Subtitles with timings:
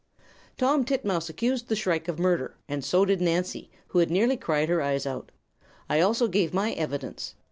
[0.57, 4.67] "Tom Titmouse accused the shrike of murder, and so did Nancy, who had nearly cried
[4.67, 5.31] her eyes out.
[5.87, 7.35] I also gave my evidence.